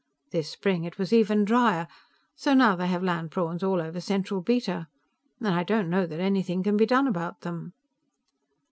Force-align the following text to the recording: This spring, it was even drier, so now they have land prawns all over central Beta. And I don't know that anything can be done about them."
This 0.31 0.49
spring, 0.49 0.83
it 0.83 0.97
was 0.97 1.13
even 1.13 1.45
drier, 1.45 1.87
so 2.35 2.55
now 2.55 2.75
they 2.75 2.87
have 2.87 3.03
land 3.03 3.29
prawns 3.29 3.61
all 3.61 3.79
over 3.79 4.01
central 4.01 4.41
Beta. 4.41 4.87
And 5.39 5.49
I 5.49 5.61
don't 5.63 5.91
know 5.91 6.07
that 6.07 6.19
anything 6.19 6.63
can 6.63 6.75
be 6.75 6.87
done 6.87 7.05
about 7.07 7.41
them." 7.41 7.73